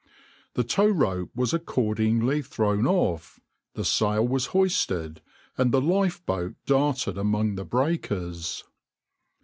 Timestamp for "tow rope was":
0.63-1.53